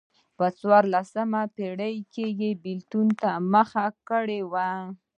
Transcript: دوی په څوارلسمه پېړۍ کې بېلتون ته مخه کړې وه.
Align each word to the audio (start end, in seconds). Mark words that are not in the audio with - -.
دوی 0.03 0.35
په 0.37 0.45
څوارلسمه 0.59 1.41
پېړۍ 1.55 1.95
کې 2.13 2.49
بېلتون 2.63 3.07
ته 3.21 3.29
مخه 3.53 3.85
کړې 4.09 4.41
وه. 4.51 4.69